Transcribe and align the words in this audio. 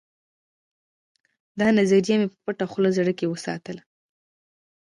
دا 1.59 1.67
نظریه 1.79 2.15
مې 2.19 2.27
په 2.31 2.37
پټه 2.43 2.65
خوله 2.71 2.89
زړه 2.97 3.13
کې 3.19 3.25
وساتله 3.33 3.81